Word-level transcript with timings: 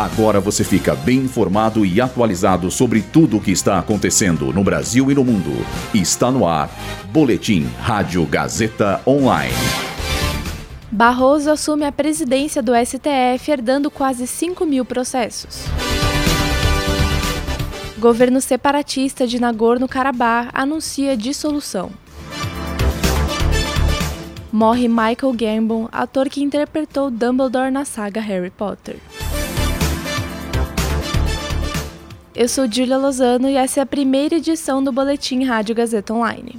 Agora 0.00 0.40
você 0.40 0.64
fica 0.64 0.94
bem 0.94 1.18
informado 1.18 1.84
e 1.84 2.00
atualizado 2.00 2.70
sobre 2.70 3.02
tudo 3.02 3.36
o 3.36 3.40
que 3.40 3.50
está 3.50 3.78
acontecendo 3.78 4.50
no 4.50 4.64
Brasil 4.64 5.10
e 5.10 5.14
no 5.14 5.22
mundo. 5.22 5.50
Está 5.92 6.30
no 6.30 6.48
ar. 6.48 6.70
Boletim 7.12 7.68
Rádio 7.78 8.24
Gazeta 8.24 9.02
Online. 9.06 9.52
Barroso 10.90 11.50
assume 11.50 11.84
a 11.84 11.92
presidência 11.92 12.62
do 12.62 12.72
STF, 12.74 13.50
herdando 13.50 13.90
quase 13.90 14.26
5 14.26 14.64
mil 14.64 14.86
processos. 14.86 15.64
Governo 17.98 18.40
separatista 18.40 19.26
de 19.26 19.38
Nagorno-Karabakh 19.38 20.48
anuncia 20.54 21.14
dissolução. 21.14 21.90
Morre 24.50 24.88
Michael 24.88 25.34
Gambon, 25.34 25.90
ator 25.92 26.30
que 26.30 26.42
interpretou 26.42 27.10
Dumbledore 27.10 27.70
na 27.70 27.84
saga 27.84 28.22
Harry 28.22 28.48
Potter. 28.48 28.96
Eu 32.40 32.48
sou 32.48 32.66
Julia 32.72 32.96
Lozano 32.96 33.50
e 33.50 33.56
essa 33.56 33.80
é 33.80 33.82
a 33.82 33.86
primeira 33.86 34.36
edição 34.36 34.82
do 34.82 34.90
Boletim 34.90 35.44
Rádio 35.44 35.74
Gazeta 35.74 36.14
Online. 36.14 36.56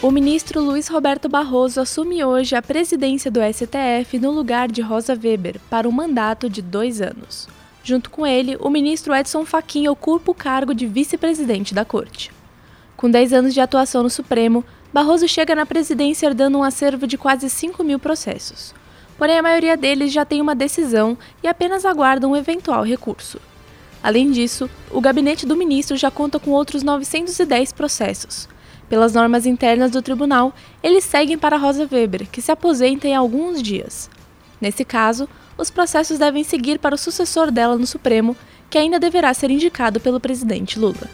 O 0.00 0.10
ministro 0.10 0.62
Luiz 0.62 0.88
Roberto 0.88 1.28
Barroso 1.28 1.78
assume 1.78 2.24
hoje 2.24 2.56
a 2.56 2.62
presidência 2.62 3.30
do 3.30 3.40
STF 3.40 4.18
no 4.18 4.30
lugar 4.30 4.72
de 4.72 4.80
Rosa 4.80 5.12
Weber 5.12 5.60
para 5.68 5.86
um 5.86 5.92
mandato 5.92 6.48
de 6.48 6.62
dois 6.62 7.02
anos. 7.02 7.46
Junto 7.84 8.08
com 8.08 8.26
ele, 8.26 8.56
o 8.60 8.70
ministro 8.70 9.14
Edson 9.14 9.44
Fachin 9.44 9.88
ocupa 9.88 10.30
o 10.30 10.34
cargo 10.34 10.74
de 10.74 10.86
vice-presidente 10.86 11.74
da 11.74 11.84
Corte. 11.84 12.32
Com 12.96 13.10
10 13.10 13.34
anos 13.34 13.52
de 13.52 13.60
atuação 13.60 14.02
no 14.02 14.08
Supremo, 14.08 14.64
Barroso 14.90 15.28
chega 15.28 15.54
na 15.54 15.66
presidência 15.66 16.28
herdando 16.28 16.56
um 16.56 16.62
acervo 16.62 17.06
de 17.06 17.18
quase 17.18 17.50
5 17.50 17.84
mil 17.84 17.98
processos 17.98 18.72
porém 19.18 19.38
a 19.38 19.42
maioria 19.42 19.76
deles 19.76 20.12
já 20.12 20.24
tem 20.24 20.40
uma 20.40 20.54
decisão 20.54 21.18
e 21.42 21.48
apenas 21.48 21.84
aguardam 21.84 22.30
um 22.30 22.36
eventual 22.36 22.82
recurso. 22.84 23.40
Além 24.02 24.30
disso, 24.30 24.70
o 24.90 25.00
gabinete 25.00 25.44
do 25.44 25.56
ministro 25.56 25.96
já 25.96 26.10
conta 26.10 26.38
com 26.38 26.52
outros 26.52 26.82
910 26.82 27.72
processos. 27.72 28.48
Pelas 28.88 29.12
normas 29.12 29.44
internas 29.44 29.90
do 29.90 30.00
tribunal, 30.00 30.54
eles 30.82 31.04
seguem 31.04 31.36
para 31.36 31.58
Rosa 31.58 31.86
Weber, 31.90 32.26
que 32.30 32.40
se 32.40 32.50
aposenta 32.50 33.06
em 33.06 33.14
alguns 33.14 33.62
dias. 33.62 34.08
Nesse 34.60 34.84
caso, 34.84 35.28
os 35.58 35.68
processos 35.68 36.18
devem 36.18 36.44
seguir 36.44 36.78
para 36.78 36.94
o 36.94 36.98
sucessor 36.98 37.50
dela 37.50 37.76
no 37.76 37.86
Supremo, 37.86 38.36
que 38.70 38.78
ainda 38.78 38.98
deverá 38.98 39.34
ser 39.34 39.50
indicado 39.50 40.00
pelo 40.00 40.20
presidente 40.20 40.78
Lula. 40.78 41.08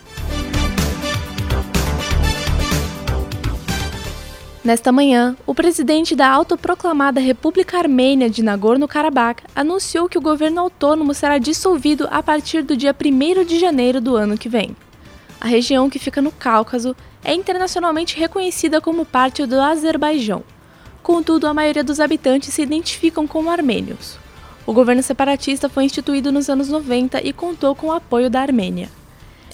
Nesta 4.64 4.90
manhã, 4.90 5.36
o 5.46 5.54
presidente 5.54 6.16
da 6.16 6.26
autoproclamada 6.26 7.20
República 7.20 7.76
Armênia 7.76 8.30
de 8.30 8.42
Nagorno-Karabakh 8.42 9.42
anunciou 9.54 10.08
que 10.08 10.16
o 10.16 10.22
governo 10.22 10.58
autônomo 10.58 11.12
será 11.12 11.36
dissolvido 11.36 12.08
a 12.10 12.22
partir 12.22 12.62
do 12.62 12.74
dia 12.74 12.96
1 12.98 13.44
de 13.44 13.60
janeiro 13.60 14.00
do 14.00 14.16
ano 14.16 14.38
que 14.38 14.48
vem. 14.48 14.74
A 15.38 15.46
região 15.46 15.90
que 15.90 15.98
fica 15.98 16.22
no 16.22 16.32
Cáucaso 16.32 16.96
é 17.22 17.34
internacionalmente 17.34 18.18
reconhecida 18.18 18.80
como 18.80 19.04
parte 19.04 19.44
do 19.44 19.60
Azerbaijão. 19.60 20.42
Contudo, 21.02 21.46
a 21.46 21.52
maioria 21.52 21.84
dos 21.84 22.00
habitantes 22.00 22.54
se 22.54 22.62
identificam 22.62 23.26
como 23.26 23.50
armênios. 23.50 24.16
O 24.66 24.72
governo 24.72 25.02
separatista 25.02 25.68
foi 25.68 25.84
instituído 25.84 26.32
nos 26.32 26.48
anos 26.48 26.70
90 26.70 27.20
e 27.22 27.34
contou 27.34 27.74
com 27.74 27.88
o 27.88 27.92
apoio 27.92 28.30
da 28.30 28.40
Armênia. 28.40 28.88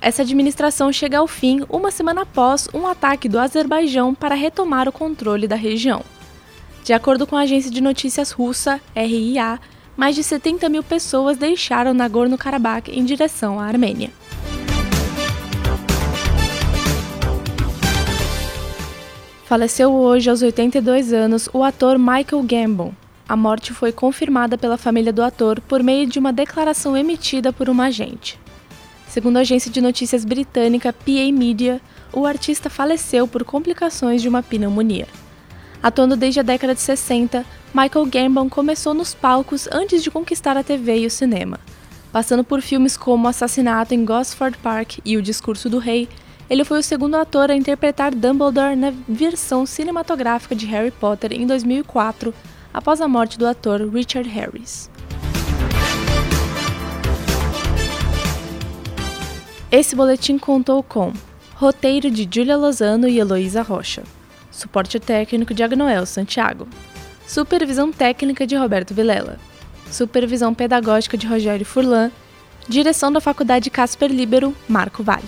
Essa 0.02 0.22
administração 0.22 0.90
chega 0.90 1.18
ao 1.18 1.26
fim 1.26 1.62
uma 1.68 1.90
semana 1.90 2.22
após 2.22 2.68
um 2.72 2.86
ataque 2.86 3.28
do 3.28 3.38
Azerbaijão 3.38 4.14
para 4.14 4.34
retomar 4.34 4.88
o 4.88 4.92
controle 4.92 5.46
da 5.46 5.56
região. 5.56 6.02
De 6.82 6.94
acordo 6.94 7.26
com 7.26 7.36
a 7.36 7.42
agência 7.42 7.70
de 7.70 7.82
notícias 7.82 8.30
russa, 8.30 8.80
RIA, 8.96 9.60
mais 9.94 10.14
de 10.14 10.24
70 10.24 10.70
mil 10.70 10.82
pessoas 10.82 11.36
deixaram 11.36 11.92
Nagorno-Karabakh 11.92 12.88
em 12.88 13.04
direção 13.04 13.60
à 13.60 13.66
Armênia. 13.66 14.10
Faleceu 19.44 19.92
hoje, 19.92 20.30
aos 20.30 20.40
82 20.40 21.12
anos, 21.12 21.48
o 21.52 21.62
ator 21.62 21.98
Michael 21.98 22.42
Gambon. 22.44 22.94
A 23.28 23.36
morte 23.36 23.74
foi 23.74 23.92
confirmada 23.92 24.56
pela 24.56 24.78
família 24.78 25.12
do 25.12 25.22
ator 25.22 25.60
por 25.60 25.82
meio 25.82 26.06
de 26.06 26.18
uma 26.18 26.32
declaração 26.32 26.96
emitida 26.96 27.52
por 27.52 27.68
uma 27.68 27.86
agente. 27.86 28.38
Segundo 29.10 29.38
a 29.38 29.40
agência 29.40 29.72
de 29.72 29.80
notícias 29.80 30.24
britânica 30.24 30.92
PA 30.92 31.32
Media, 31.32 31.80
o 32.12 32.24
artista 32.24 32.70
faleceu 32.70 33.26
por 33.26 33.42
complicações 33.42 34.22
de 34.22 34.28
uma 34.28 34.40
pneumonia. 34.40 35.08
Atuando 35.82 36.16
desde 36.16 36.38
a 36.38 36.44
década 36.44 36.76
de 36.76 36.80
60, 36.80 37.44
Michael 37.74 38.06
Gambon 38.06 38.48
começou 38.48 38.94
nos 38.94 39.12
palcos 39.12 39.68
antes 39.72 40.04
de 40.04 40.12
conquistar 40.12 40.56
a 40.56 40.62
TV 40.62 41.00
e 41.00 41.06
o 41.06 41.10
cinema. 41.10 41.58
Passando 42.12 42.44
por 42.44 42.62
filmes 42.62 42.96
como 42.96 43.26
Assassinato 43.26 43.92
em 43.92 44.04
Gosford 44.04 44.56
Park 44.58 44.98
e 45.04 45.16
O 45.16 45.22
Discurso 45.22 45.68
do 45.68 45.78
Rei, 45.78 46.08
ele 46.48 46.64
foi 46.64 46.78
o 46.78 46.82
segundo 46.82 47.16
ator 47.16 47.50
a 47.50 47.56
interpretar 47.56 48.14
Dumbledore 48.14 48.76
na 48.76 48.92
versão 49.08 49.66
cinematográfica 49.66 50.54
de 50.54 50.66
Harry 50.66 50.92
Potter 50.92 51.32
em 51.32 51.48
2004, 51.48 52.32
após 52.72 53.00
a 53.00 53.08
morte 53.08 53.36
do 53.36 53.46
ator 53.48 53.92
Richard 53.92 54.28
Harris. 54.28 54.88
Esse 59.72 59.94
boletim 59.94 60.36
contou 60.36 60.82
com 60.82 61.12
roteiro 61.54 62.10
de 62.10 62.28
Júlia 62.28 62.56
Lozano 62.56 63.06
e 63.06 63.20
Heloísa 63.20 63.62
Rocha, 63.62 64.02
suporte 64.50 64.98
técnico 64.98 65.54
de 65.54 65.62
Agnoel 65.62 66.04
Santiago, 66.06 66.66
supervisão 67.24 67.92
técnica 67.92 68.44
de 68.44 68.56
Roberto 68.56 68.92
Vilela, 68.92 69.38
supervisão 69.88 70.52
pedagógica 70.52 71.16
de 71.16 71.24
Rogério 71.24 71.64
Furlan, 71.64 72.10
direção 72.68 73.12
da 73.12 73.20
Faculdade 73.20 73.70
Casper 73.70 74.10
Libero, 74.10 74.56
Marco 74.68 75.04
Vale. 75.04 75.22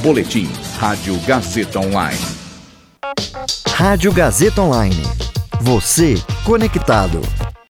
Boletim 0.00 0.48
Rádio 0.78 1.18
Gazeta 1.26 1.80
Online. 1.80 2.18
Rádio 3.68 4.12
Gazeta 4.12 4.62
Online. 4.62 5.02
Você 5.60 6.14
conectado. 6.44 7.20